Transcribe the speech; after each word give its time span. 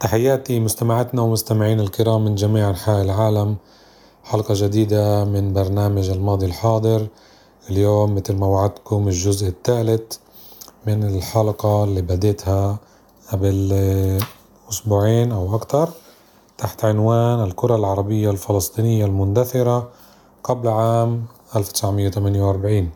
تحياتي 0.00 0.60
مستمعاتنا 0.60 1.22
ومستمعين 1.22 1.80
الكرام 1.80 2.24
من 2.24 2.34
جميع 2.34 2.70
أنحاء 2.70 3.02
العالم. 3.02 3.56
حلقة 4.24 4.54
جديدة 4.56 5.24
من 5.24 5.52
برنامج 5.52 6.10
الماضي 6.10 6.46
الحاضر. 6.46 7.06
اليوم 7.70 8.14
مثل 8.14 8.36
ما 8.36 8.46
وعدتكم 8.46 9.08
الجزء 9.08 9.48
الثالث 9.48 10.16
من 10.86 11.04
الحلقة 11.04 11.84
اللي 11.84 12.02
بديتها 12.02 12.78
قبل 13.32 13.72
أسبوعين 14.70 15.32
أو 15.32 15.56
أكثر 15.56 15.90
تحت 16.58 16.84
عنوان 16.84 17.42
الكرة 17.44 17.76
العربية 17.76 18.30
الفلسطينية 18.30 19.04
المندثرة 19.04 19.88
قبل 20.44 20.68
عام 20.68 21.24
1948 21.56 22.90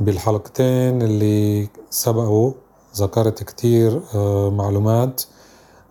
بالحلقتين 0.00 1.02
اللي 1.02 1.68
سبقوا 1.90 2.52
ذكرت 2.96 3.42
كتير 3.42 4.00
آه، 4.14 4.50
معلومات 4.50 5.22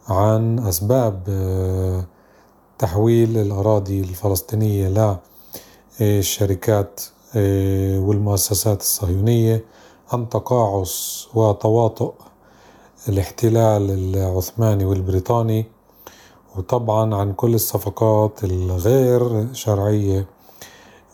عن 0.09 0.59
أسباب 0.59 1.23
آه، 1.30 2.06
تحويل 2.78 3.38
الأراضي 3.38 4.00
الفلسطينية 4.00 5.20
للشركات 6.00 7.02
آه، 7.36 8.00
والمؤسسات 8.00 8.81
الصهيونية 8.81 9.66
عن 10.12 10.30
تقاعس 10.30 11.28
وتواطؤ 11.34 12.14
الاحتلال 13.09 13.92
العثماني 13.92 14.86
والبريطاني 14.86 15.66
وطبعا 16.56 17.16
عن 17.16 17.34
كل 17.34 17.53
الصفقات 17.53 18.44
الغير 18.44 19.53
شرعية 19.53 20.25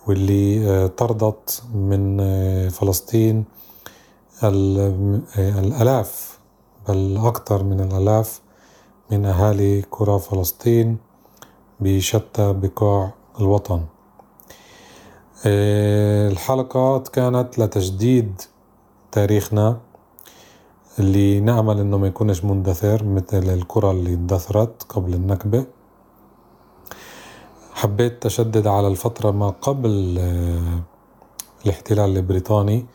واللي 0.07 0.69
آه، 0.69 0.87
طردت 0.87 1.63
من 1.73 2.19
فلسطين 2.69 3.45
الآلاف 5.37 6.39
بل 6.89 7.17
أكثر 7.17 7.63
من 7.63 7.79
الآلاف 7.79 8.41
من 9.11 9.25
أهالي 9.25 9.81
قرى 9.81 10.19
فلسطين 10.19 10.97
بشتى 11.79 12.53
بقاع 12.53 13.13
الوطن. 13.39 13.81
آه، 15.45 16.29
الحلقات 16.29 17.07
كانت 17.07 17.59
لتجديد 17.59 18.41
تاريخنا 19.11 19.77
اللي 20.99 21.39
نأمل 21.39 21.79
إنه 21.79 21.97
ما 21.97 22.07
يكونش 22.07 22.45
مندثر 22.45 23.03
مثل 23.03 23.43
القرى 23.53 23.91
اللي 23.91 24.13
اندثرت 24.13 24.83
قبل 24.89 25.13
النكبة. 25.13 25.65
حبيت 27.73 28.25
أشدد 28.25 28.67
على 28.67 28.87
الفترة 28.87 29.31
ما 29.31 29.49
قبل 29.49 30.15
آه، 30.19 30.81
الاحتلال 31.65 32.17
البريطاني 32.17 32.85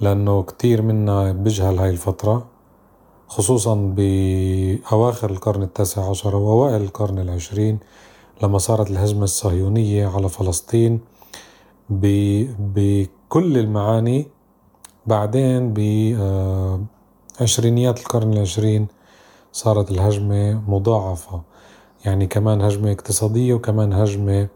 لأنه 0.00 0.42
كتير 0.42 0.82
منا 0.82 1.32
بيجهل 1.32 1.78
هاي 1.78 1.90
الفترة. 1.90 2.51
خصوصا 3.32 3.74
بأواخر 3.74 5.30
القرن 5.30 5.62
التاسع 5.62 6.10
عشر 6.10 6.36
وأوائل 6.36 6.82
القرن 6.82 7.18
العشرين 7.18 7.78
لما 8.42 8.58
صارت 8.58 8.90
الهجمة 8.90 9.24
الصهيونية 9.24 10.08
على 10.08 10.28
فلسطين 10.28 11.00
بكل 11.90 13.58
المعاني 13.58 14.28
بعدين 15.06 15.74
بعشرينيات 17.40 18.00
القرن 18.00 18.32
العشرين 18.32 18.86
صارت 19.52 19.90
الهجمة 19.90 20.62
مضاعفة. 20.70 21.42
يعني 22.04 22.26
كمان 22.26 22.62
هجمة 22.62 22.92
اقتصادية 22.92 23.54
وكمان 23.54 23.92
هجمة 23.92 24.48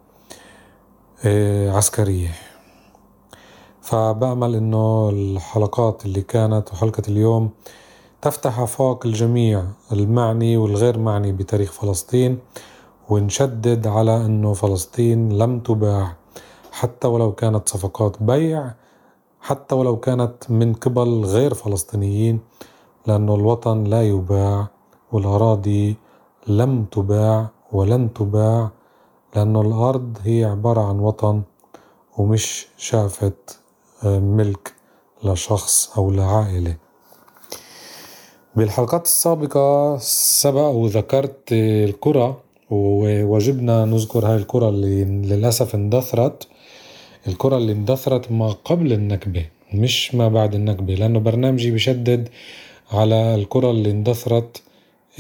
آه، 1.24 1.70
عسكرية. 1.70 2.32
فبأمل 3.80 4.54
إنه 4.54 5.10
الحلقات 5.10 6.06
اللي 6.06 6.22
كانت 6.22 6.72
وحلقة 6.72 7.02
اليوم 7.08 7.50
تفتح 8.26 8.60
آفاق 8.60 9.06
الجميع 9.06 9.64
المعني 9.92 10.56
والغير 10.56 10.98
معني 10.98 11.32
بتاريخ 11.32 11.72
فلسطين 11.72 12.38
ونشدد 13.08 13.86
على 13.86 14.26
أنه 14.26 14.52
فلسطين 14.52 15.38
لم 15.38 15.60
تباع 15.60 16.16
حتى 16.72 17.08
ولو 17.08 17.32
كانت 17.32 17.68
صفقات 17.68 18.22
بيع 18.22 18.74
حتى 19.40 19.74
ولو 19.74 19.96
كانت 20.00 20.50
من 20.50 20.74
قبل 20.74 21.24
غير 21.24 21.54
فلسطينيين 21.54 22.40
لأنه 23.06 23.34
الوطن 23.34 23.84
لا 23.84 24.02
يباع 24.02 24.68
والأراضي 25.12 25.96
لم 26.46 26.84
تباع 26.84 27.48
ولن 27.72 28.12
تباع 28.12 28.70
لأنه 29.36 29.60
الأرض 29.60 30.18
هي 30.24 30.44
عبارة 30.44 30.80
عن 30.80 30.98
وطن 30.98 31.42
ومش 32.18 32.68
شافت 32.76 33.60
آه، 34.04 34.18
ملك 34.18 34.74
لشخص 35.24 35.98
أو 35.98 36.10
لعائلة. 36.10 36.85
بالحلقات 38.56 39.04
السابقة 39.04 39.98
سبق 40.42 40.68
وذكرت 40.68 41.52
الكرة 41.52 42.40
ووجبنا 42.70 43.84
نذكر 43.84 44.26
هاي 44.26 44.36
الكرة 44.36 44.68
اللي 44.68 45.04
للأسف 45.04 45.74
اندثرت. 45.74 46.48
الكرة 47.26 47.56
اللي 47.56 47.72
اندثرت 47.72 48.32
ما 48.32 48.48
قبل 48.48 48.92
النكبة 48.92 49.46
مش 49.74 50.14
ما 50.14 50.28
بعد 50.28 50.54
النكبة 50.54 50.94
لأنه 50.94 51.18
برنامجي 51.20 51.70
بشدد 51.70 52.28
على 52.92 53.34
الكرة 53.34 53.70
اللي 53.70 53.90
اندثرت 53.90 54.62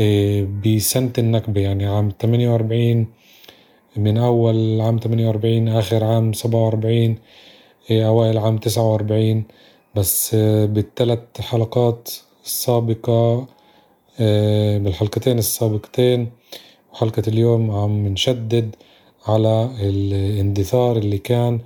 آه، 0.00 0.46
بسنة 0.66 1.12
النكبة. 1.18 1.60
يعني 1.60 1.86
عام 1.86 2.12
48 2.20 3.06
من 3.96 4.18
أول 4.18 4.80
عام 4.80 4.98
48 4.98 5.68
آخر 5.68 6.04
عام 6.04 6.32
47 6.32 7.18
آه، 7.90 8.06
أوائل 8.06 8.38
عام 8.38 8.58
49 8.58 9.44
بس 9.94 10.34
آه، 10.34 10.66
بالثلاث 10.66 11.40
حلقات 11.40 12.08
السابقة 12.46 13.46
آه، 14.20 14.78
بالحلقتين 14.78 15.38
السابقتين 15.38 16.30
وحلقة 16.92 17.22
اليوم 17.28 17.70
عم 17.70 18.06
نشدد 18.06 18.76
على 19.26 19.70
الاندثار 19.80 20.96
اللي 20.96 21.18
كان 21.18 21.60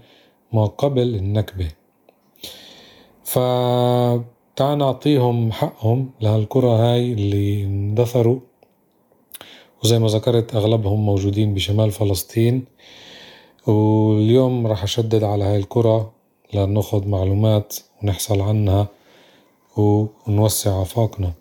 ما 0.53 0.67
قبل 0.67 1.15
النكبة. 1.15 1.69
فتعال 3.25 4.79
نعطيهم 4.79 5.53
حقهم 5.53 6.11
لهالقرى 6.21 6.69
هاي 6.69 7.13
اللي 7.13 7.65
اندثروا. 7.65 8.41
وزي 9.85 9.99
ما 9.99 10.09
ذكرت 10.09 10.55
أغلبهم 10.55 11.07
موجودين 11.07 11.55
بشمال 11.55 11.91
فلسطين. 11.91 12.65
واليوم 13.67 14.67
راح 14.67 14.83
أشدد 14.83 15.25
على 15.25 15.45
هاي 15.45 15.57
القرى 15.57 16.11
لناخد 16.55 17.07
معلومات 17.07 17.77
ونحصل 18.03 18.41
عنها. 18.41 19.00
ونوسع 19.77 20.83
آفاقنا. 20.83 21.33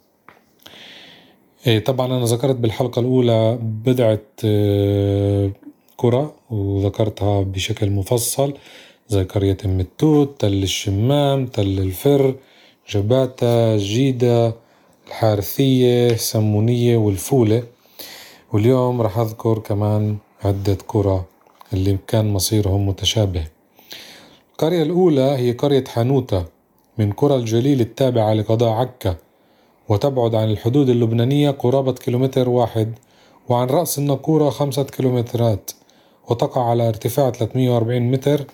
إيه 1.68 1.80
طبعا 1.80 2.06
أنا 2.08 2.26
ذكرت 2.26 2.56
بالحلقة 2.56 3.00
الأولى 3.00 3.60
بدعة 3.62 4.20
آه، 4.46 5.52
كرة 5.98 6.36
وذكرتها 6.50 7.42
بشكل 7.42 7.90
مفصل 7.90 8.54
زي 9.08 9.24
قرية 9.24 9.58
أم 9.66 9.80
التوت 9.80 10.42
تل 10.42 10.64
الشمام 10.64 11.46
تل 11.46 11.80
الفر 11.80 12.36
جباتة 12.90 13.78
جيدة 13.78 14.56
الحارثية 15.08 16.16
سمونية 16.16 16.98
والفولة. 16.98 17.64
واليوم 18.54 19.02
راح 19.02 19.18
أذكر 19.18 19.60
كمان 19.60 20.18
عدة 20.44 20.78
قرى 20.88 21.24
اللي 21.74 21.98
كان 22.08 22.34
مصيرهم 22.34 22.88
متشابه. 22.88 23.48
القرية 24.52 24.84
الأولى 24.84 25.22
هي 25.22 25.52
قرية 25.52 25.84
حانوتة. 25.84 26.46
من 27.00 27.12
قرى 27.12 27.36
الجليل 27.36 27.82
التابعة 27.82 28.34
لقضاء 28.34 28.70
عكا 28.70 29.16
وتبعد 29.90 30.36
عن 30.36 30.52
الحدود 30.52 30.90
اللبنانية 30.90 31.52
قرابة 31.52 31.92
كيلومتر 31.94 32.50
واحد 32.50 32.94
وعن 33.50 33.68
رأس 33.68 34.00
الناقورة 34.00 34.50
خمسة 34.50 34.84
كيلومترات 34.84 35.72
وتقع 36.30 36.70
على 36.70 36.88
ارتفاع 36.88 37.32
340 37.32 38.12
متر 38.12 38.46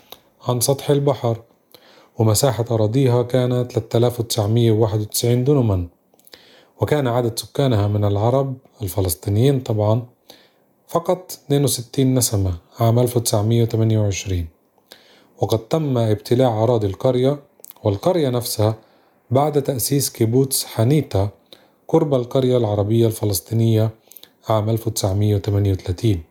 عن 0.47 0.59
سطح 0.59 0.89
البحر. 0.89 1.41
ومساحة 2.17 2.65
أراضيها 2.71 3.23
كانت 3.23 3.71
3991 3.71 5.43
دنما 5.43 5.87
وكان 6.81 7.07
عدد 7.07 7.39
سكانها 7.39 7.87
من 7.87 8.05
العرب 8.05 8.57
الفلسطينيين 8.81 9.59
طبعا 9.59 10.05
فقط 10.87 11.31
62 11.31 12.13
نسمة 12.13 12.53
عام 12.79 12.99
1928 12.99 14.47
وقد 15.41 15.59
تم 15.59 15.97
ابتلاع 15.97 16.63
أراضي 16.63 16.87
القرية 16.87 17.39
والقرية 17.85 18.29
نفسها 18.29 18.75
بعد 19.31 19.61
تأسيس 19.61 20.09
كيبوتس 20.09 20.65
حانيتا 20.65 21.29
قرب 21.87 22.13
القرية 22.13 22.57
العربية 22.57 23.07
الفلسطينية 23.07 23.89
عام 24.49 24.69
1938 24.69 26.23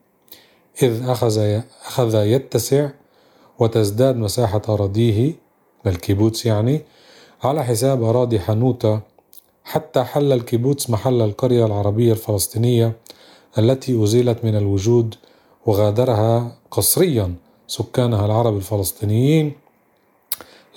إذ 0.82 1.08
أخذ 1.08 1.60
أخذ 1.86 2.14
يتسع 2.14 2.90
وتزداد 3.58 4.16
مساحة 4.16 4.62
أراضيه 4.68 5.32
الكيبوتس 5.86 6.46
يعني 6.46 6.80
على 7.42 7.64
حساب 7.64 8.02
أراضي 8.02 8.40
حنوتة 8.40 9.00
حتى 9.64 10.04
حل 10.04 10.32
الكيبوتس 10.32 10.90
محل 10.90 11.22
القرية 11.22 11.66
العربية 11.66 12.12
الفلسطينية 12.12 12.92
التي 13.58 14.04
أزيلت 14.04 14.44
من 14.44 14.56
الوجود 14.56 15.14
وغادرها 15.66 16.56
قسريا 16.70 17.34
سكانها 17.66 18.26
العرب 18.26 18.56
الفلسطينيين. 18.56 19.63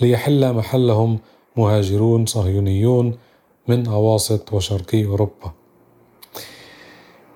ليحل 0.02 0.54
محلهم 0.54 1.20
مهاجرون 1.56 2.26
صهيونيون 2.26 3.18
من 3.68 3.88
أواسط 3.88 4.54
وشرقي 4.54 5.06
أوروبا. 5.06 5.52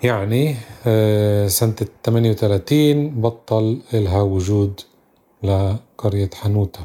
يعني 0.04 0.56
آه، 0.88 1.48
سنة 1.48 1.76
38 2.04 3.22
بطل 3.22 3.82
إلها 3.94 4.22
وجود 4.22 4.82
لقرية 5.44 6.30
حنوتة. 6.34 6.80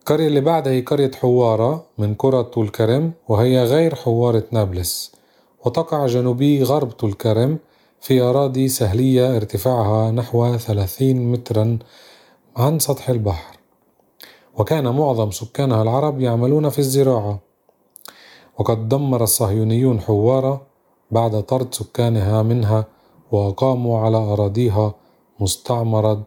القرية 0.00 0.26
اللي 0.26 0.40
بعدها 0.40 0.72
هي 0.72 0.80
قرية 0.80 1.10
حوارة 1.10 1.86
من 1.98 2.14
قرى 2.14 2.44
طول 2.44 2.68
كرم 2.68 3.12
وهي 3.28 3.64
غير 3.64 3.94
حوارة 3.94 4.44
نابلس. 4.52 5.12
وتقع 5.64 6.06
جنوبي 6.06 6.62
غرب 6.62 6.90
طول 6.90 7.12
كرم 7.12 7.58
في 8.00 8.20
أراضي 8.20 8.68
سهلية 8.68 9.36
ارتفاعها 9.36 10.10
نحو 10.10 10.56
30 10.56 11.32
مترا 11.32 11.78
عن 12.56 12.78
سطح 12.78 13.08
البحر. 13.08 13.57
وكان 14.58 14.88
معظم 14.96 15.30
سكانها 15.30 15.82
العرب 15.82 16.20
يعملون 16.20 16.68
في 16.68 16.78
الزراعة. 16.78 17.38
وقد 18.58 18.88
دمر 18.88 19.22
الصهيونيون 19.22 20.00
حوارة 20.00 20.62
بعد 21.10 21.42
طرد 21.42 21.74
سكانها 21.74 22.42
منها 22.42 22.84
وأقاموا 23.32 23.98
على 24.00 24.16
أراضيها 24.16 24.94
مستعمرة 25.40 26.22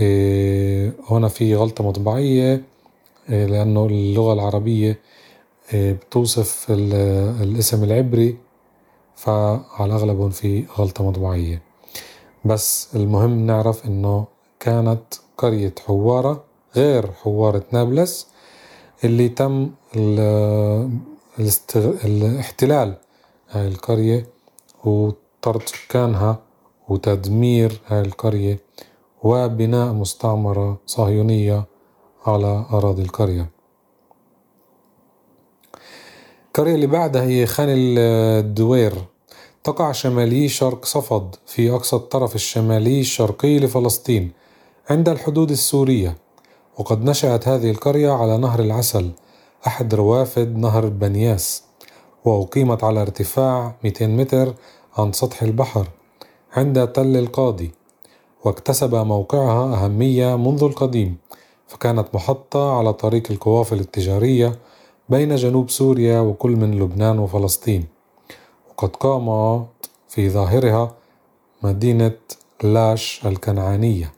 إيه، 0.00 0.92
هنا 1.10 1.28
في 1.28 1.54
غلطة 1.54 1.88
مطبعية 1.88 2.64
إيه، 3.30 3.46
لأنه 3.46 3.86
اللغة 3.86 4.32
العربية 4.32 5.00
إيه، 5.74 5.92
بتوصف 5.92 6.66
الاسم 7.40 7.84
العبري 7.84 8.36
فعلى 9.16 9.94
أغلب 9.94 10.28
في 10.30 10.64
غلطة 10.78 11.08
مطبعية. 11.08 11.62
بس 12.44 12.96
المهم 12.96 13.46
نعرف 13.46 13.86
إنه 13.86 14.24
كانت 14.60 15.04
قرية 15.38 15.74
حوارة 15.86 16.45
غير 16.76 17.12
حوارة 17.12 17.64
نابلس 17.72 18.26
اللي 19.04 19.28
تم 19.28 19.70
الاحتلال 22.04 22.94
هاي 23.50 23.68
القرية 23.68 24.26
وطرد 24.84 25.62
سكانها 25.68 26.38
وتدمير 26.88 27.80
هاي 27.86 28.00
القرية 28.00 28.60
وبناء 29.22 29.92
مستعمرة 29.92 30.78
صهيونية 30.86 31.64
على 32.26 32.64
أراضي 32.72 33.02
القرية. 33.02 33.50
القرية 36.46 36.74
اللي 36.74 36.86
بعدها 36.86 37.22
هي 37.22 37.46
خان 37.46 37.68
الدوير. 37.70 38.94
تقع 39.64 39.92
شمالي 39.92 40.48
شرق 40.48 40.84
صفد 40.84 41.34
في 41.46 41.70
أقصى 41.70 41.96
الطرف 41.96 42.34
الشمالي 42.34 43.00
الشرقي 43.00 43.58
لفلسطين 43.58 44.32
عند 44.90 45.08
الحدود 45.08 45.50
السورية. 45.50 46.16
وقد 46.78 47.04
نشأت 47.04 47.48
هذه 47.48 47.70
القرية 47.70 48.10
على 48.10 48.38
نهر 48.38 48.60
العسل 48.60 49.10
أحد 49.66 49.94
روافد 49.94 50.56
نهر 50.56 50.86
بنياس 50.86 51.62
وأقيمت 52.24 52.84
على 52.84 53.02
ارتفاع 53.02 53.74
200 53.84 54.06
متر 54.06 54.54
عن 54.98 55.12
سطح 55.12 55.42
البحر 55.42 55.88
عند 56.52 56.88
تل 56.88 57.16
القاضي 57.16 57.70
واكتسب 58.44 58.94
موقعها 58.94 59.84
أهمية 59.84 60.36
منذ 60.36 60.64
القديم 60.64 61.16
فكانت 61.66 62.14
محطة 62.14 62.78
على 62.78 62.92
طريق 62.92 63.22
القوافل 63.30 63.80
التجارية 63.80 64.58
بين 65.08 65.36
جنوب 65.36 65.70
سوريا 65.70 66.20
وكل 66.20 66.50
من 66.50 66.78
لبنان 66.78 67.18
وفلسطين 67.18 67.84
وقد 68.70 68.96
قامت 68.96 69.66
في 70.08 70.30
ظاهرها 70.30 70.94
مدينة 71.62 72.12
لاش 72.62 73.20
الكنعانية. 73.26 74.15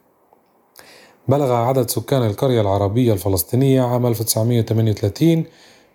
بلغ 1.29 1.53
عدد 1.53 1.91
سكان 1.91 2.23
القرية 2.23 2.61
العربية 2.61 3.13
الفلسطينية 3.13 3.83
عام 3.83 4.07
1938 4.07 5.45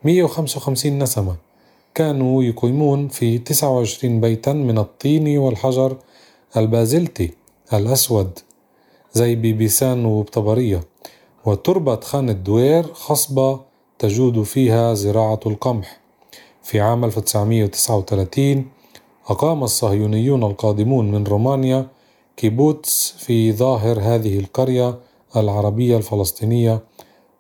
155 0.04 1.00
نسمة. 1.00 1.36
كانوا 1.96 2.44
يقيمون 2.44 3.08
في 3.08 3.38
29 3.38 4.22
بيتا 4.22 4.54
من 4.54 4.78
الطين 4.78 5.38
والحجر 5.38 5.98
البازلتي 6.58 7.32
الأسود 7.74 8.40
زي 9.14 9.36
ببيسان 9.36 10.06
وبطبرية. 10.06 10.84
وتربة 11.46 12.00
خان 12.00 12.30
الدوير 12.30 12.94
خصبة 12.94 13.60
تجود 14.00 14.44
فيها 14.44 14.94
زراعة 14.94 15.40
القمح. 15.46 16.00
في 16.64 16.82
عام 16.82 17.06
1939 17.06 18.66
أقام 19.28 19.64
الصهيونيون 19.64 20.44
القادمون 20.44 21.12
من 21.12 21.24
رومانيا 21.24 21.88
كيبوتس 22.38 23.16
في 23.18 23.54
ظاهر 23.54 24.00
هذه 24.00 24.40
القرية 24.40 25.00
العربية 25.38 25.98
الفلسطينية 25.98 26.84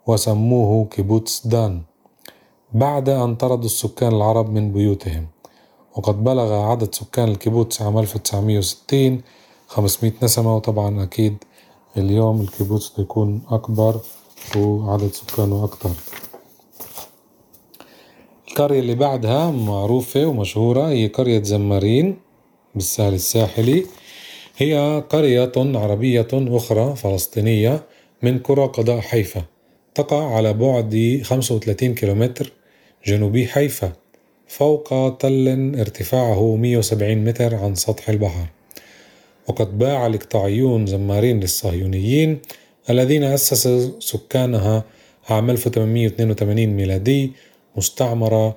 وسموه 0.08 0.86
كيبوتس 0.86 1.48
دان 1.48 1.82
بعد 2.74 3.10
أن 3.10 3.36
طردوا 3.36 3.66
السكان 3.66 4.14
العرب 4.16 4.50
من 4.50 4.72
بيوتهم. 4.72 5.28
وقد 5.96 6.24
بلغ 6.24 6.54
عدد 6.54 6.96
سكان 6.96 7.28
الكيبوتس 7.30 7.82
عام 7.82 7.98
1960 8.00 9.22
500 9.68 10.12
نسمة 10.24 10.56
وطبعا 10.56 11.04
أكيد 11.04 11.38
اليوم 11.98 12.42
الكيبوتس 12.42 12.90
بيكون 12.98 13.42
أكبر 13.50 14.00
وعدد 14.58 15.12
سكانه 15.14 15.64
أكتر 15.64 15.90
القرية 18.50 18.80
اللي 18.80 18.96
بعدها 18.96 19.52
معروفة 19.52 20.26
ومشهورة 20.26 20.88
هي 20.90 21.08
قرية 21.08 21.44
زمارين 21.44 22.20
بالسهل 22.76 23.14
الساحلي. 23.14 23.86
هي 24.58 25.04
قرية 25.10 25.52
عربية 25.58 26.28
أخرى 26.34 26.96
فلسطينية 26.96 27.84
من 28.22 28.40
قرى 28.40 28.66
قضاء 28.66 29.00
حيفا. 29.00 29.44
تقع 29.96 30.36
على 30.36 30.54
بعد 30.54 31.22
35 31.24 31.96
كيلومتر 31.96 32.52
جنوبي 33.06 33.48
حيفا 33.48 33.92
فوق 34.48 35.18
تل 35.18 35.76
ارتفاعه 35.80 36.56
170 36.56 37.18
متر 37.18 37.56
عن 37.56 37.76
سطح 37.76 38.10
البحر. 38.10 38.46
وقد 39.48 39.78
باع 39.78 40.08
الإقطاعيون 40.08 40.86
زمارين 40.86 41.40
للصهيونيين 41.40 42.40
الذين 42.90 43.24
أسسوا 43.24 44.00
سكانها 44.00 44.84
عام 45.30 45.50
1882 45.50 46.68
ميلادي 46.68 47.32
مستعمرة 47.76 48.56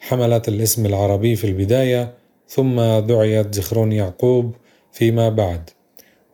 حملت 0.00 0.48
الاسم 0.48 0.86
العربي 0.86 1.36
في 1.36 1.46
البداية 1.46 2.12
ثم 2.48 2.80
دعيت 2.98 3.54
زخرون 3.54 3.92
يعقوب 3.92 4.54
فيما 4.94 5.28
بعد 5.28 5.70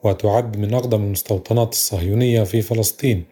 وتعد 0.02 0.56
من 0.56 0.74
أقدم 0.74 1.04
المستوطنات 1.04 1.72
الصهيونية 1.72 2.42
في 2.42 2.62
فلسطين. 2.62 3.24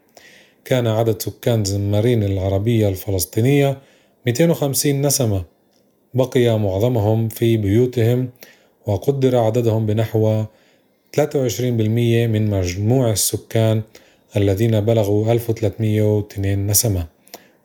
كان 0.64 0.86
عدد 0.86 1.22
سكان 1.22 1.64
زمارين 1.64 2.22
العربية 2.22 2.88
الفلسطينية 2.88 3.78
250 4.26 5.02
نسمة. 5.02 5.44
بقي 6.14 6.58
معظمهم 6.58 7.28
في 7.28 7.56
بيوتهم 7.56 8.30
وقدر 8.86 9.36
عددهم 9.36 9.86
بنحو 9.86 10.44
23% 11.16 11.16
من 12.26 12.50
مجموع 12.50 13.10
السكان 13.10 13.82
الذين 14.36 14.80
بلغوا 14.80 15.32
1302 15.32 16.66
نسمة 16.66 17.06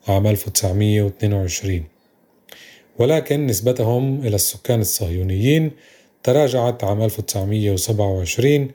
عام 0.08 0.26
1922 0.26 1.84
ولكن 2.98 3.46
نسبتهم 3.46 4.20
إلى 4.26 4.34
السكان 4.34 4.80
الصهيونيين 4.80 5.70
تراجعت 6.24 6.84
عام 6.84 7.02
1927 7.02 8.70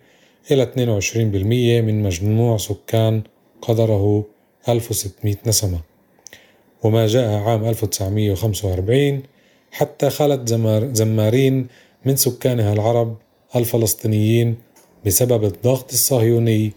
إلى 0.52 0.66
22% 0.66 1.86
من 1.86 2.04
مجموع 2.04 2.58
سكان 2.58 3.24
قدره 3.62 4.26
1600 4.70 5.36
نسمة. 5.46 5.80
وما 6.84 7.08
جاء 7.08 7.40
عام 7.40 7.66
1945 7.66 9.24
حتى 9.72 10.10
خلت 10.10 10.50
زمارين 10.94 11.68
من 12.06 12.16
سكانها 12.16 12.74
العرب 12.74 13.16
الفلسطينيين 13.56 14.56
بسبب 15.06 15.44
الضغط 15.44 15.94
الصهيوني 15.94 16.74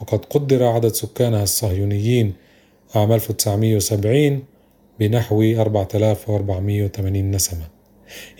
وقد 0.00 0.24
قدر 0.24 0.64
عدد 0.64 0.92
سكانها 0.92 1.42
الصهيونيين 1.42 2.34
عام 2.94 3.12
1970 3.12 4.42
بنحو 4.98 5.42
4480 5.42 7.30
نسمة. 7.30 7.79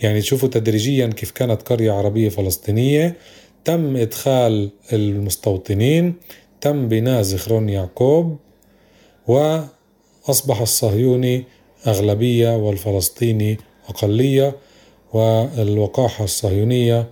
يعني 0.01 0.21
تشوفوا 0.21 0.49
تدريجيا 0.49 1.07
كيف 1.07 1.31
كانت 1.31 1.61
قرية 1.61 1.91
عربية 1.91 2.29
فلسطينية. 2.29 3.15
تم 3.65 3.95
إدخال 3.95 4.69
المستوطنين 4.93 6.15
تم 6.61 6.87
بناء 6.87 7.21
زخرون 7.21 7.69
يعقوب 7.69 8.37
و 9.27 9.59
أصبح 10.29 10.61
الصهيوني 10.61 11.43
أغلبية 11.87 12.55
والفلسطيني 12.57 13.57
أقلية 13.89 14.55
والوقاحة 15.13 16.23
الصهيونية 16.23 17.09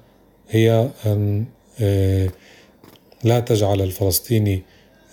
هي 0.49 0.89
أن 1.05 1.45
آه، 1.81 2.29
لا 3.23 3.39
تجعل 3.39 3.81
الفلسطيني 3.81 4.63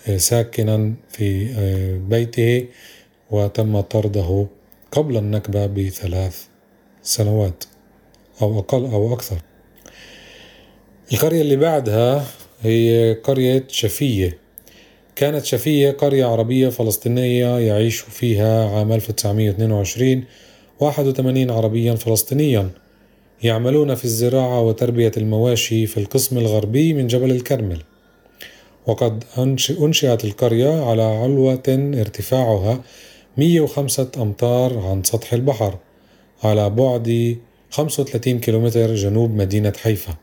آه، 0.08 0.16
ساكنا 0.16 0.94
في 1.08 1.50
آه، 1.56 1.96
بيته 1.96 2.66
وتم 3.30 3.80
طرده 3.80 4.46
قبل 4.92 5.16
النكبة 5.16 5.66
بثلاث 5.66 6.46
سنوات 7.06 7.64
أو 8.42 8.58
أقل 8.58 8.84
أو 8.84 9.14
أكثر. 9.14 9.36
القرية 11.12 11.40
اللي 11.40 11.56
بعدها 11.56 12.26
هي 12.62 13.16
قرية 13.24 13.64
شفية. 13.68 14.38
كانت 15.16 15.44
شفية 15.44 15.90
قرية 15.90 16.26
عربية 16.26 16.68
فلسطينية 16.68 17.58
يعيش 17.58 18.00
فيها 18.00 18.68
عام 18.70 18.92
1922 18.92 20.24
81 20.80 21.50
عربيا 21.50 21.94
فلسطينيا. 21.94 22.70
يعملون 23.42 23.94
في 23.94 24.04
الزراعة 24.04 24.60
وتربية 24.60 25.12
المواشي 25.16 25.86
في 25.86 26.00
القسم 26.00 26.38
الغربي 26.38 26.94
من 26.94 27.06
جبل 27.06 27.30
الكرمل. 27.30 27.82
وقد 28.86 29.24
أنشئت 29.80 30.24
القرية 30.24 30.84
على 30.84 31.02
علوة 31.02 31.62
ارتفاعها 31.68 32.82
105 33.36 34.08
أمتار 34.16 34.78
عن 34.78 35.04
سطح 35.04 35.32
البحر. 35.32 35.78
على 36.44 36.70
بعد 36.70 37.36
35 37.70 38.40
كيلومتر 38.40 38.94
جنوب 38.94 39.30
مدينة 39.30 39.72
حيفا. 39.82 40.14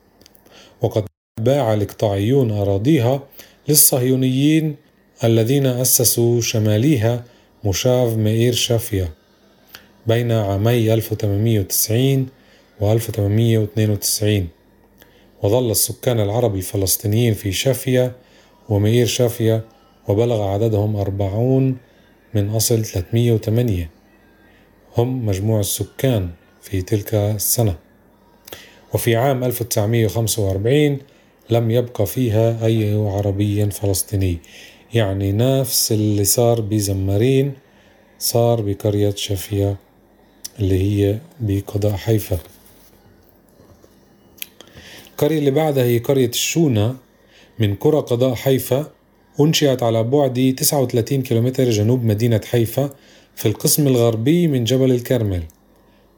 وقد 0.82 1.04
باع 1.40 1.74
الإقطاعيون 1.74 2.52
أراضيها 2.52 3.24
للصهيونيين 3.68 4.76
الذين 5.24 5.66
أسسوا 5.66 6.42
شماليها 6.42 7.24
مشاف 7.66 8.18
مئير 8.18 8.54
شافيا 8.54 9.10
بين 10.08 10.32
عامي 10.32 10.94
1890 10.94 12.28
و 12.82 12.92
1892 12.92 14.48
وظل 15.44 15.72
السكان 15.72 16.20
العرب 16.20 16.56
الفلسطينيين 16.56 17.34
في 17.34 17.52
شافيا 17.52 18.12
ومئير 18.70 19.06
شافيا 19.06 19.62
وبلغ 20.08 20.42
عددهم 20.42 20.96
أربعون 20.96 21.78
من 22.34 22.50
أصل 22.50 22.86
308 22.86 23.90
هم 24.98 25.26
مجموع 25.26 25.60
السكان 25.60 26.30
في 26.62 26.82
تلك 26.82 27.14
السنة. 27.14 27.76
وفي 28.94 29.16
عام 29.16 29.44
1945 29.44 30.98
لم 31.50 31.72
يبقى 31.72 32.06
فيها 32.06 32.66
أي 32.66 32.94
عربي 32.96 33.70
فلسطيني. 33.70 34.38
يعني 34.94 35.32
نفس 35.32 35.92
اللي 35.92 36.24
صار 36.24 36.62
بزمارين 36.62 37.54
صار 38.20 38.62
بقرية 38.62 39.14
شفية 39.16 39.78
اللي 40.60 40.80
هي 40.84 41.20
بقضاء 41.40 41.92
حيفا. 41.94 42.38
القرية 45.12 45.40
اللي 45.40 45.52
بعدها 45.52 45.84
هي 45.84 45.98
قرية 45.98 46.30
الشونة. 46.30 46.96
من 47.60 47.76
قرى 47.76 47.98
قضاء 47.98 48.36
حيفا 48.36 48.92
أنشئت 49.40 49.84
على 49.84 50.04
بعد 50.04 50.56
39 50.58 51.22
كيلومتر 51.22 51.70
جنوب 51.70 52.04
مدينة 52.04 52.42
حيفا 52.46 52.90
في 53.36 53.46
القسم 53.46 53.88
الغربي 53.88 54.48
من 54.48 54.64
جبل 54.64 54.92
الكرمل 54.92 55.44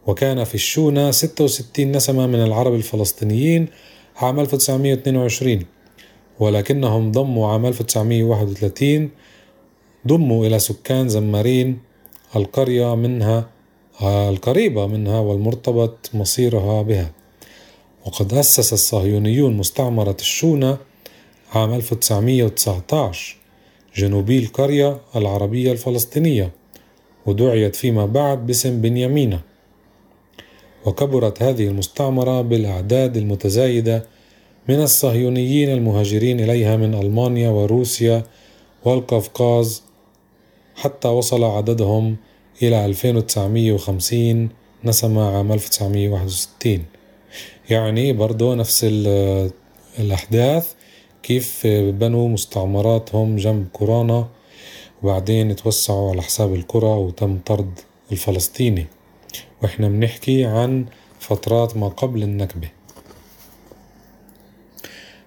وكان 0.08 0.44
في 0.44 0.56
الشونة 0.56 1.12
66 1.12 1.92
نسمة 1.92 2.28
من 2.28 2.44
العرب 2.44 2.74
الفلسطينيين 2.74 3.68
عام 4.16 4.40
1922 4.40 5.66
ولكنهم 6.40 7.12
ضموا 7.12 7.48
عام 7.48 7.66
1931 7.66 9.10
ضموا 10.08 10.46
إلى 10.46 10.60
سكان 10.60 11.10
زمارين 11.10 11.80
القرية 12.36 12.96
منها 12.96 13.50
القريبة 14.04 14.88
منها 14.88 15.20
والمرتبط 15.20 16.10
مصيرها 16.14 16.82
بها. 16.82 17.12
وقد 18.06 18.34
أسس 18.34 18.74
الصهيونيون 18.74 19.58
مستعمرة 19.58 20.18
الشونة 20.20 20.78
عام 21.54 21.74
1919 21.74 23.38
جنوبي 23.96 24.40
القرية 24.40 25.02
العربية 25.16 25.72
الفلسطينية. 25.72 26.52
ودعيت 27.26 27.76
فيما 27.76 28.06
بعد 28.06 28.46
باسم 28.46 28.82
بنيامينة 28.82 29.42
وكبرت 30.86 31.44
هذه 31.44 31.68
المستعمرة 31.68 32.42
بالأعداد 32.42 33.18
المتزايدة 33.18 34.06
من 34.70 34.82
الصهيونيين 34.82 35.70
المهاجرين 35.70 36.40
إليها 36.40 36.78
من 36.78 36.94
ألمانيا 36.94 37.50
وروسيا 37.50 38.24
والقفقاز 38.86 39.84
حتى 40.76 41.08
وصل 41.08 41.44
عددهم 41.44 42.18
إلى 42.62 42.86
2950 42.86 44.50
نسمة 44.84 45.38
عام 45.38 45.52
1961 45.52 46.84
يعني 47.70 48.14
برضو 48.14 48.54
نفس 48.54 48.86
الأحداث 50.00 50.74
كيف 51.24 51.68
بنوا 51.68 52.30
مستعمراتهم 52.30 53.36
جنب 53.36 53.68
كورونا 53.74 54.28
وبعدين 55.06 55.56
توسعوا 55.56 56.12
على 56.12 56.22
حساب 56.22 56.54
القرى 56.54 56.88
وتم 56.88 57.40
طرد 57.46 57.80
الفلسطيني. 58.12 58.86
وإحنا 59.64 59.90
بنحكي 59.90 60.46
عن 60.46 60.86
فترات 61.20 61.78
ما 61.78 61.88
قبل 61.88 62.24
النكبة. 62.24 62.70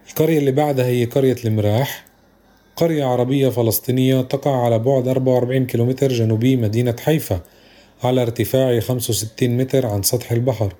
القرية 0.08 0.38
اللي 0.38 0.52
بعدها 0.52 0.86
هي 0.86 1.04
قرية 1.04 1.36
المراح. 1.44 2.04
قرية 2.76 3.04
عربية 3.04 3.48
فلسطينية 3.48 4.20
تقع 4.20 4.64
على 4.64 4.78
بعد 4.78 5.08
44 5.08 5.66
كيلومتر 5.66 6.08
جنوبي 6.12 6.56
مدينة 6.56 6.96
حيفا 7.04 7.40
على 8.02 8.22
ارتفاع 8.22 8.80
65 8.80 9.56
متر 9.56 9.86
عن 9.86 10.02
سطح 10.02 10.32
البحر. 10.32 10.74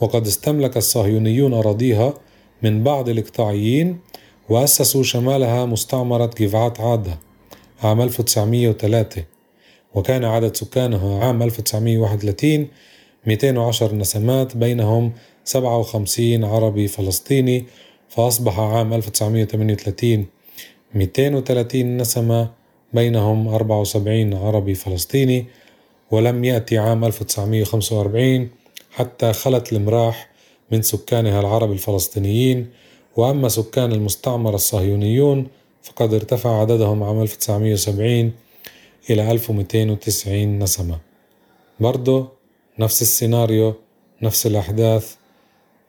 وقد 0.00 0.26
استملك 0.26 0.76
الصهيونيون 0.76 1.54
أراضيها 1.54 2.14
من 2.62 2.84
بعض 2.84 3.08
الإقطاعيين 3.08 3.98
وأسسوا 4.48 5.02
شمالها 5.02 5.66
مستعمرة 5.66 6.30
جفعات 6.40 6.80
عادة. 6.80 7.18
عام 7.82 8.00
1903 8.00 9.24
وكان 9.94 10.24
عدد 10.24 10.56
سكانها 10.56 11.24
عام 11.24 11.42
1931 11.42 12.68
210 13.26 13.94
نسمات 13.94 14.56
بينهم 14.56 15.12
57 15.44 16.44
عربي 16.44 16.88
فلسطيني 16.88 17.64
فأصبح 18.08 18.58
عام 18.60 18.92
1938 18.92 20.26
230 20.94 21.96
نسمة 21.96 22.50
بينهم 22.92 23.48
74 23.48 24.34
عربي 24.34 24.74
فلسطيني 24.74 25.46
ولم 26.10 26.44
يأتي 26.44 26.78
عام 26.78 27.04
1945 27.04 28.48
حتى 28.90 29.32
خلت 29.32 29.72
المراح 29.72 30.30
من 30.72 30.82
سكانها 30.82 31.40
العرب 31.40 31.72
الفلسطينيين 31.72 32.66
وأما 33.16 33.48
سكان 33.48 33.92
المستعمرة 33.92 34.54
الصهيونيون 34.54 35.46
فقد 35.86 36.14
ارتفع 36.14 36.60
عددهم 36.60 37.02
عام 37.02 37.22
1970 37.22 38.32
إلى 39.10 39.32
1290 39.32 40.58
نسمة. 40.58 40.98
برضه 41.80 42.28
نفس 42.78 43.02
السيناريو 43.02 43.74
نفس 44.22 44.46
الأحداث 44.46 45.14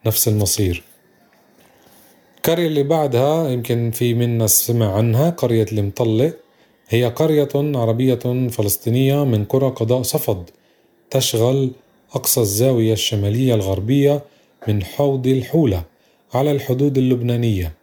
نفس 0.05 0.27
المصير. 0.27 0.83
القرية 2.37 2.67
اللي 2.67 2.83
بعدها 2.83 3.49
يمكن 3.49 3.91
في 3.91 4.13
منا 4.13 4.47
سمع 4.47 4.93
عنها 4.93 5.29
قرية 5.29 5.65
المطلة 5.71 6.33
هي 6.89 7.05
قرية 7.05 7.49
عربية 7.55 8.47
فلسطينية 8.49 9.25
من 9.25 9.45
قرى 9.45 9.69
قضاء 9.69 10.01
صفد 10.01 10.49
تشغل 11.09 11.71
أقصى 12.13 12.41
الزاوية 12.41 12.93
الشمالية 12.93 13.55
الغربية 13.55 14.21
من 14.67 14.83
حوض 14.83 15.27
الحولة 15.27 15.83
على 16.33 16.51
الحدود 16.51 16.97
اللبنانية. 16.97 17.76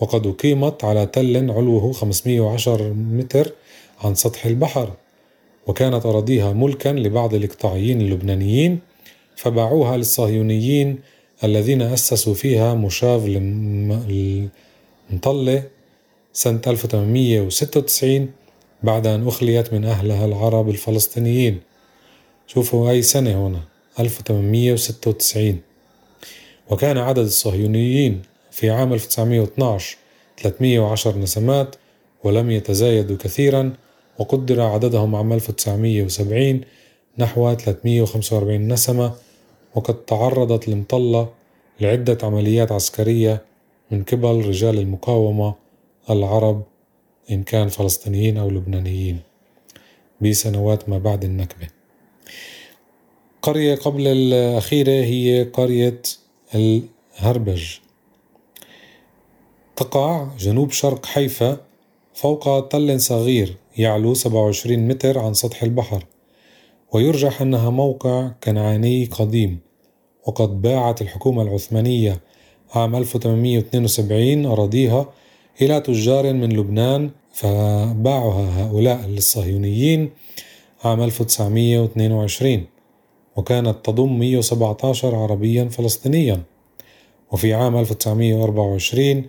وقد 0.00 0.26
أقيمت 0.26 0.84
على 0.84 1.06
تل 1.06 1.50
علوه 1.50 1.92
510 1.92 2.92
متر 2.92 3.52
عن 4.00 4.14
سطح 4.14 4.46
البحر 4.46 4.92
وكانت 5.66 6.06
أراضيها 6.06 6.52
ملكا 6.52 6.88
لبعض 6.88 7.34
الإقطاعيين 7.34 8.00
اللبنانيين 8.00 8.80
فباعوها 9.36 9.96
للصهيونيين 9.96 10.98
الذين 11.44 11.82
أسسوا 11.82 12.34
فيها 12.34 12.74
مشاف 12.74 13.24
المطلة 15.10 15.62
سنة 16.32 16.60
1896 16.66 18.30
بعد 18.82 19.06
أن 19.06 19.28
أخليت 19.28 19.72
من 19.74 19.84
أهلها 19.84 20.24
العرب 20.26 20.68
الفلسطينيين. 20.68 21.60
شوفوا 22.46 22.90
أي 22.90 23.02
سنة 23.02 23.46
هنا 23.46 23.60
1896 24.00 25.60
وكان 26.70 26.98
عدد 26.98 27.24
الصهيونيين 27.24 28.22
في 28.52 28.70
عام 28.70 28.92
1912 28.92 29.96
310 30.38 31.18
نسمات 31.18 31.76
ولم 32.24 32.50
يتزايدوا 32.50 33.16
كثيرا 33.16 33.72
وقدر 34.18 34.60
عددهم 34.60 35.14
عام 35.14 35.32
1970 35.32 36.60
نحو 37.18 37.54
345 37.54 38.68
نسمة 38.68 39.14
وقد 39.74 40.04
تعرضت 40.04 40.68
المطلة 40.68 41.28
لعدة 41.80 42.18
عمليات 42.22 42.72
عسكرية 42.72 43.42
من 43.90 44.04
قبل 44.04 44.46
رجال 44.46 44.78
المقاومة 44.78 45.54
العرب 46.10 46.62
إن 47.30 47.42
كان 47.42 47.68
فلسطينيين 47.68 48.38
أو 48.38 48.50
لبنانيين. 48.50 49.20
بسنوات 50.20 50.88
ما 50.88 50.98
بعد 50.98 51.24
النكبة. 51.24 51.68
قرية 53.42 53.74
قبل 53.74 54.06
الأخيرة 54.06 55.04
هي 55.04 55.42
قرية 55.52 56.02
الهربج. 56.54 57.78
تقع 59.82 60.26
جنوب 60.38 60.70
شرق 60.70 61.06
حيفا 61.06 61.56
فوق 62.14 62.68
تل 62.68 63.00
صغير 63.00 63.56
يعلو 63.76 64.14
27 64.14 64.88
متر 64.88 65.18
عن 65.18 65.34
سطح 65.34 65.62
البحر 65.62 66.04
ويرجح 66.92 67.42
أنها 67.42 67.70
موقع 67.70 68.28
كنعاني 68.44 69.04
قديم. 69.04 69.58
وقد 70.26 70.62
باعت 70.62 71.02
الحكومة 71.02 71.42
العثمانية 71.42 72.20
عام 72.74 72.96
1872 72.96 74.46
أراضيها 74.46 75.06
إلى 75.62 75.80
تجار 75.80 76.32
من 76.32 76.52
لبنان 76.52 77.10
فباعها 77.32 78.62
هؤلاء 78.62 79.06
للصهيونيين 79.06 80.10
عام 80.84 81.02
1922 81.02 82.66
وكانت 83.36 83.76
تضم 83.84 84.18
117 84.18 85.14
عربيا 85.14 85.64
فلسطينيا. 85.64 86.42
وفي 87.32 87.54
عام 87.54 87.76
1924 87.76 89.24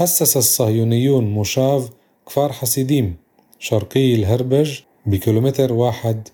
أسس 0.00 0.36
الصهيونيون 0.36 1.24
مشاف 1.24 1.88
كفار 2.26 2.52
حسيديم 2.52 3.16
شرقي 3.58 4.14
الهربج 4.14 4.80
بكيلومتر 5.06 5.72
واحد 5.72 6.28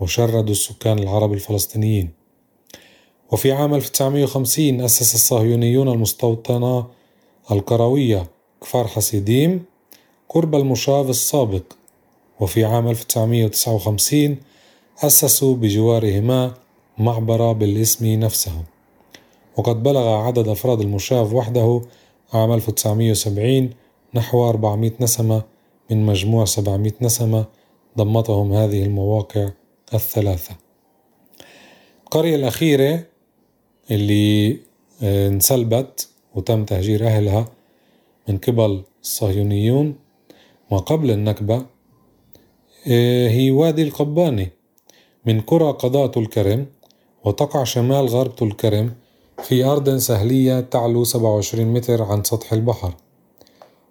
وشردوا 0.00 0.52
السكان 0.52 0.98
العرب 0.98 1.32
الفلسطينيين. 1.32 2.10
وفي 3.32 3.52
عام 3.52 3.74
1950 3.74 4.80
أسس 4.80 5.14
الصهيونيون 5.14 5.88
المستوطنة 5.88 6.86
القروية 7.50 8.26
كفار 8.62 8.86
حسيديم 8.86 9.64
قرب 10.28 10.54
المشاف 10.54 11.10
السابق. 11.10 11.64
وفي 12.40 12.64
عام 12.64 12.88
1959 12.88 14.36
أسسوا 15.02 15.54
بجوارهما 15.54 16.54
معبر 16.98 17.52
بالاسم 17.52 18.06
نفسه. 18.06 18.62
وقد 19.56 19.82
بلغ 19.82 20.08
عدد 20.08 20.48
أفراد 20.48 20.80
المشاف 20.80 21.32
وحده 21.32 21.82
عام 22.32 22.52
1970 22.52 23.70
نحو 24.14 24.48
400 24.48 24.92
نسمة 25.00 25.42
من 25.90 26.06
مجموع 26.06 26.44
700 26.44 26.92
نسمة 27.00 27.44
ضمتهم 27.98 28.52
هذه 28.52 28.82
المواقع 28.82 29.50
الثلاثة. 29.94 30.56
القرية 32.04 32.36
الأخيرة 32.36 33.04
اللي 33.90 34.60
آه، 35.02 35.28
انسلبت 35.28 36.08
وتم 36.34 36.64
تهجير 36.64 37.06
أهلها 37.06 37.48
من 38.28 38.38
قبل 38.38 38.82
الصهيونيون 39.02 39.94
ما 40.70 40.78
قبل 40.78 41.10
النكبة 41.10 41.66
آه، 42.88 43.28
هي 43.28 43.50
وادي 43.50 43.82
القباني 43.82 44.48
من 45.26 45.40
قرى 45.40 45.72
قضاء 45.72 46.18
الكرم 46.18 46.66
وتقع 47.24 47.64
شمال 47.64 48.06
غرب 48.06 48.42
الكرم 48.42 48.94
في 49.42 49.64
أرض 49.64 49.96
سهلية 49.96 50.60
تعلو 50.60 51.04
27 51.04 51.66
متر 51.72 52.02
عن 52.02 52.24
سطح 52.24 52.52
البحر 52.52 52.94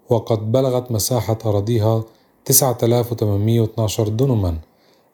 وقد 0.10 0.52
بلغت 0.52 0.92
مساحة 0.92 1.38
أراضيها 1.46 2.04
9812 2.46 4.08
دنما. 4.08 4.58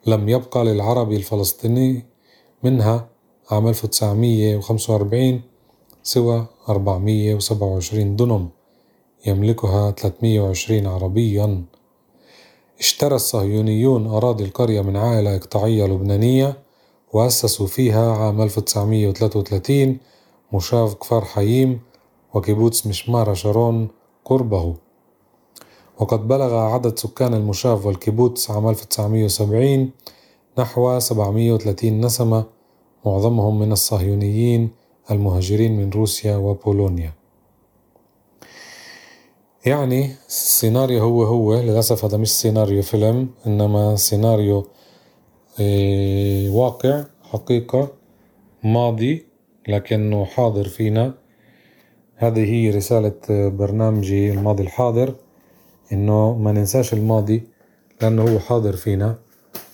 لم 0.08 0.30
يبقى 0.30 0.66
للعربي 0.66 1.16
الفلسطيني 1.16 2.06
منها 2.64 3.08
عام 3.52 3.68
1945 3.68 5.42
سوى 6.04 6.46
427 6.70 8.16
دنم 8.16 8.50
يملكها 9.26 9.92
320 9.92 10.88
عربيا. 10.88 11.64
اشترى 12.80 13.16
الصهيونيون 13.16 14.08
أراضي 14.08 14.44
القرية 14.44 14.82
من 14.82 14.98
عائلة 14.98 15.36
إقطاعية 15.36 15.86
لبنانية 15.86 16.58
وأسسوا 17.14 17.68
فيها 17.68 18.12
عام 18.12 18.42
1933 18.42 19.98
موشاف 20.54 20.94
كفار 20.94 21.26
حييم 21.26 21.80
وكيبوتس 22.34 22.88
مشمار 22.88 23.34
شارون 23.34 23.88
قربه 24.26 24.76
وقد 26.00 26.28
بلغ 26.28 26.56
عدد 26.56 27.00
سكان 27.00 27.34
الموشاف 27.34 27.86
والكيبوتس 27.86 28.52
عام 28.52 28.70
1970 28.70 29.92
نحو 30.58 31.00
730 31.00 32.02
نسمة 32.02 32.46
معظمهم 33.06 33.60
من 33.60 33.72
الصهيونيين 33.72 34.70
المهاجرين 35.12 35.78
من 35.78 35.90
روسيا 35.90 36.36
وبولونيا. 36.36 37.14
يعني 39.66 40.16
السيناريو 40.28 41.04
هو 41.04 41.24
هو 41.24 41.56
للأسف 41.56 42.06
هذا 42.06 42.18
مش 42.18 42.32
سيناريو 42.32 42.82
فيلم 42.82 43.30
إنما 43.48 43.96
سيناريو 43.96 44.68
إيه 45.60 46.50
واقع 46.50 47.06
حقيقة 47.24 47.88
ماضي. 48.64 49.33
لكنه 49.68 50.26
حاضر 50.26 50.64
فينا. 50.68 51.14
هذه 52.16 52.52
هي 52.54 52.70
رسالة 52.70 53.14
برنامجي 53.30 54.32
الماضي 54.32 54.64
الحاضر. 54.64 55.16
إنه 55.92 56.38
ما 56.38 56.52
ننساش 56.52 56.94
الماضي 56.94 57.44
لأنه 58.02 58.22
هو 58.22 58.40
حاضر 58.40 58.76
فينا. 58.76 59.16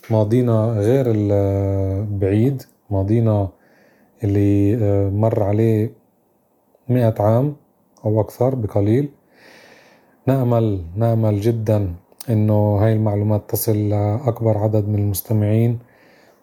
ماضينا 0.10 0.66
غير 0.66 1.06
البعيد 1.08 2.64
ماضينا 2.90 3.50
اللي 4.24 4.76
آه، 4.76 5.10
مر 5.10 5.44
عليه 5.44 5.94
مئة 6.90 7.16
عام 7.20 7.56
أو 8.06 8.22
أكثر 8.22 8.56
بقليل. 8.56 9.10
نأمل 10.28 10.86
نأمل 10.96 11.42
جدا 11.42 11.96
إنه 12.30 12.78
هاي 12.78 12.94
المعلومات 12.94 13.50
تصل 13.50 13.90
لأكبر 13.90 14.58
عدد 14.58 14.88
من 14.88 15.00
المستمعين 15.00 15.80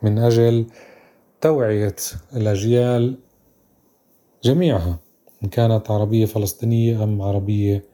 من 0.02 0.18
أجل 0.18 0.66
توعية 1.40 1.96
الأجيال 2.36 3.18
جميعها 4.46 4.98
إن 5.44 5.48
كانت 5.48 5.90
عربية 5.90 6.26
فلسطينية 6.26 7.04
أم 7.04 7.22
عربية 7.22 7.84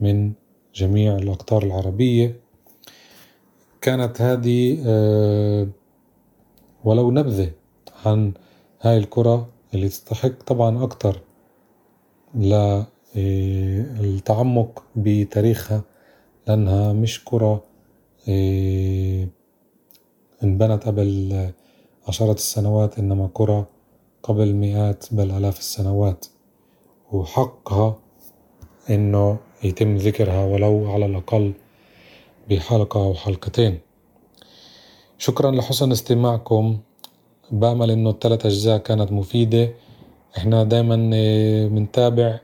من 0.00 0.32
جميع 0.74 1.16
الأقطار 1.16 1.62
العربية. 1.62 2.40
كانت 3.80 4.20
هذه 4.20 4.82
آه، 4.86 5.68
ولو 6.84 7.10
نبذة 7.10 7.52
عن 8.06 8.32
هاي 8.80 8.96
الكرة 8.98 9.48
اللي 9.74 9.88
تستحق 9.88 10.42
طبعا 10.46 10.84
أكتر 10.84 11.20
للتعمق 13.14 14.82
بتاريخها 14.96 15.82
لأنها 16.46 16.92
مش 16.92 17.24
كرة 17.24 17.64
آه، 18.28 19.28
انبنت 20.42 20.86
قبل 20.86 21.50
عشرات 22.08 22.36
السنوات 22.36 22.98
إنما 22.98 23.30
كرة 23.32 23.79
قبل 24.22 24.54
مئات 24.54 25.04
بل 25.10 25.30
آلاف 25.30 25.58
السنوات 25.58 26.26
وحقها 27.12 27.98
إنه 28.90 29.38
يتم 29.64 29.96
ذكرها 29.96 30.44
ولو 30.44 30.90
على 30.90 31.06
الأقل 31.06 31.52
بحلقة 32.50 33.00
أو 33.04 33.14
حلقتين. 33.14 33.78
شكرا 35.18 35.50
لحسن 35.50 35.92
استماعكم. 35.92 36.78
بأمل 37.50 37.90
إنه 37.90 38.10
الثلاث 38.10 38.46
أجزاء 38.46 38.78
كانت 38.78 39.12
مفيدة. 39.12 39.72
إحنا 40.38 40.64
دايما 40.64 40.96
بنتابع 41.68 42.38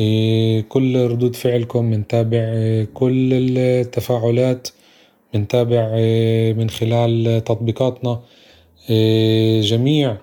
آه، 0.00 0.60
كل 0.60 1.06
ردود 1.06 1.36
فعلكم 1.36 1.90
بنتابع 1.90 2.38
آه، 2.42 2.84
كل 2.94 3.32
التفاعلات 3.58 4.68
بنتابع 5.34 5.90
آه، 5.94 6.52
من 6.52 6.70
خلال 6.70 7.44
تطبيقاتنا. 7.44 8.22
جميع 9.60 10.16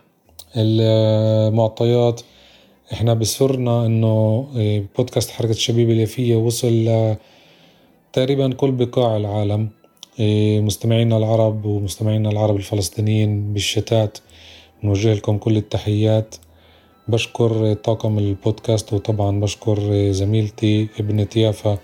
المعطيات. 0.56 2.22
إحنا 2.94 3.14
بسرنا 3.14 3.86
إنه 3.86 4.48
بودكاست 4.98 5.30
حركة 5.30 5.52
الشبيبة 5.52 5.94
اليافية 5.94 6.36
وصل 6.36 7.16
تقريبا 8.14 8.54
كل 8.54 8.72
بقاع 8.72 9.18
العالم. 9.18 9.70
مستمعينا 10.66 11.18
العرب 11.18 11.66
ومستمعينا 11.66 12.30
العرب 12.30 12.56
الفلسطينيين 12.56 13.54
بالشتات 13.54 14.18
نوجه 14.84 15.14
لكم 15.14 15.38
كل 15.38 15.58
التحيات. 15.58 16.36
بشكر 17.08 17.74
طاقم 17.74 18.18
البودكاست 18.18 18.94
وطبعا 18.94 19.40
بشكر 19.40 20.12
زميلتي 20.12 20.88
ابنة 21.00 21.28
يافا 21.36 21.78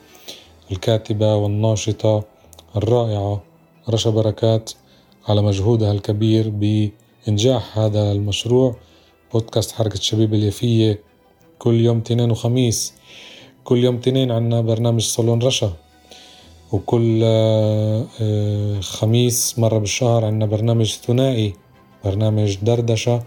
الكاتبة 0.71 1.35
والناشطة 1.35 2.23
الرائعة 2.75 3.43
رشا 3.89 4.09
بركات 4.09 4.71
على 5.27 5.41
مجهودها 5.41 5.91
الكبير 5.91 6.49
بإنجاح 7.25 7.77
هذا 7.77 8.11
المشروع 8.11 8.75
بودكاست 9.33 9.71
حركة 9.71 9.99
شبيب 9.99 10.33
اليافية 10.33 10.99
كل 11.59 11.81
يوم 11.81 11.99
تنين 11.99 12.31
وخميس. 12.31 12.93
كل 13.63 13.83
يوم 13.83 13.97
تنين 13.97 14.31
عنا 14.31 14.61
برنامج 14.61 15.01
صالون 15.01 15.41
رشا. 15.41 15.73
وكل 16.71 17.21
آه، 17.23 18.05
آه، 18.21 18.79
خميس 18.79 19.59
مرة 19.59 19.77
بالشهر 19.77 20.25
عنا 20.25 20.45
برنامج 20.45 20.93
ثنائي 20.93 21.53
برنامج 22.03 22.57
دردشة 22.61 23.23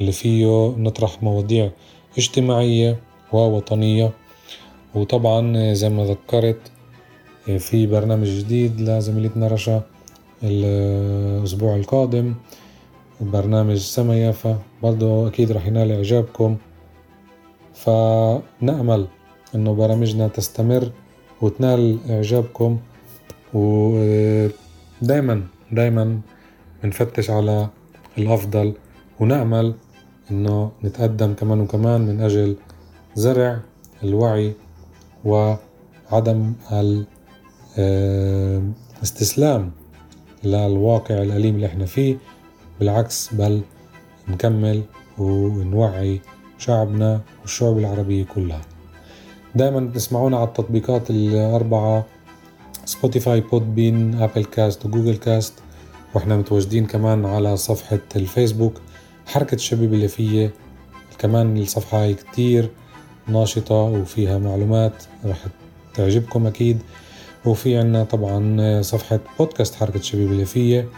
اللي 0.00 0.12
فيه 0.12 0.74
نطرح 0.78 1.22
مواضيع 1.22 1.70
اجتماعية 2.18 3.00
ووطنية. 3.32 4.12
وطبعا 4.94 5.72
زي 5.72 5.88
ما 5.88 6.04
ذكرت 6.04 6.60
في 7.58 7.86
برنامج 7.86 8.28
جديد 8.28 8.80
لزميلتنا 8.80 9.46
رشا 9.46 9.82
الأسبوع 10.42 11.76
القادم. 11.76 12.34
برنامج 13.32 13.76
سما 13.76 14.16
يافا 14.18 14.58
برضو 14.82 15.28
أكيد 15.28 15.52
رح 15.52 15.66
ينال 15.66 15.92
إعجابكم. 15.92 16.56
فنأمل 17.74 19.06
إنه 19.54 19.74
برامجنا 19.74 20.28
تستمر 20.28 20.90
وتنال 21.40 21.98
إعجابكم. 22.10 22.78
ودايما 23.54 25.42
دايما 25.72 26.20
بنفتش 26.82 27.30
على 27.30 27.68
الأفضل. 28.18 28.72
ونأمل 29.20 29.74
إنه 30.30 30.72
نتقدم 30.84 31.34
كمان 31.34 31.60
وكمان 31.60 32.00
من 32.00 32.20
أجل 32.20 32.56
زرع 33.14 33.60
الوعي 34.04 34.52
وعدم 35.24 36.52
الاستسلام 37.78 39.70
للواقع 40.44 41.22
الأليم 41.22 41.54
اللي 41.54 41.66
إحنا 41.66 41.86
فيه. 41.86 42.16
بالعكس 42.80 43.34
بل 43.34 43.62
نكمل 44.28 44.82
ونوعي 45.18 46.20
شعبنا 46.58 47.20
والشعوب 47.42 47.78
العربية 47.78 48.24
كلها. 48.24 48.60
دائما 49.54 49.92
تسمعونا 49.94 50.36
على 50.36 50.48
التطبيقات 50.48 51.10
الأربعة 51.10 52.06
Spotify 52.84 53.40
Podbean 53.40 53.74
Apple 53.74 54.14
Cast 54.22 54.44
و 54.44 54.86
Google 54.86 55.16
Cast 55.16 55.52
وإحنا 56.14 56.36
متواجدين 56.36 56.86
كمان 56.86 57.24
على 57.24 57.56
صفحة 57.56 57.98
الفيسبوك 58.16 58.80
حركة 59.26 59.54
الشباب 59.54 59.94
اللي 59.94 60.08
فيه 60.08 60.52
كمان 61.18 61.56
الصفحة 61.58 62.02
هاي 62.02 62.14
كتير 62.14 62.70
ناشطة 63.28 63.74
وفيها 63.74 64.38
معلومات 64.38 64.92
رح 65.24 65.38
تعجبكم 65.94 66.46
أكيد. 66.46 66.78
وفي 67.44 67.76
عنا 67.78 68.04
طبعا 68.04 68.82
صفحة 68.82 69.20
بودكاست 69.38 69.74
حركة 69.74 69.96
الشباب 69.96 70.26
اللي 70.32 70.44
فيه 70.44 70.88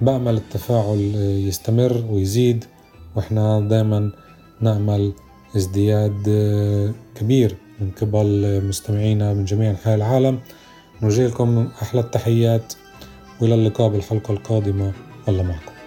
بأمل 0.00 0.34
التفاعل 0.34 1.12
يستمر 1.48 2.04
ويزيد 2.10 2.64
وإحنا 3.16 3.60
دائما 3.60 4.12
نأمل 4.60 5.12
ازدياد 5.56 6.22
كبير 7.14 7.56
من 7.80 7.90
قبل 7.90 8.60
مستمعينا 8.64 9.34
من 9.34 9.44
جميع 9.44 9.70
أنحاء 9.70 9.94
العالم. 9.94 10.38
نوجه 11.02 11.26
لكم 11.26 11.68
أحلى 11.82 12.00
التحيات 12.00 12.74
وإلى 13.40 13.54
اللقاء 13.54 13.88
بالحلقة 13.88 14.32
القادمة. 14.32 14.92
والله 15.26 15.42
معكم. 15.42 15.77